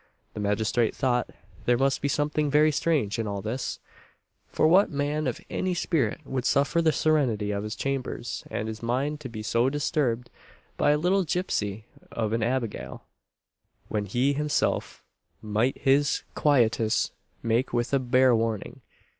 The 0.33 0.39
magistrate 0.39 0.95
thought 0.95 1.29
there 1.67 1.77
must 1.77 2.01
be 2.01 2.07
something 2.07 2.49
very 2.49 2.71
strange 2.71 3.19
in 3.19 3.27
all 3.27 3.43
this; 3.43 3.79
for 4.47 4.67
what 4.67 4.89
man 4.89 5.27
of 5.27 5.39
any 5.47 5.75
spirit 5.75 6.21
would 6.25 6.43
suffer 6.45 6.81
the 6.81 6.91
serenity 6.91 7.51
of 7.51 7.63
his 7.63 7.75
chambers 7.75 8.43
and 8.49 8.67
his 8.67 8.81
mind 8.81 9.19
to 9.19 9.29
be 9.29 9.43
so 9.43 9.69
disturbed 9.69 10.31
by 10.75 10.89
a 10.89 10.97
little 10.97 11.23
gipsy 11.23 11.85
of 12.11 12.33
an 12.33 12.41
Abigail, 12.41 13.03
"when 13.89 14.07
he 14.07 14.33
himself 14.33 15.03
might 15.39 15.77
his 15.77 16.23
quietus 16.33 17.11
make 17.43 17.71
with 17.71 17.93
a 17.93 17.99
bare 17.99 18.35
warning." 18.35 18.81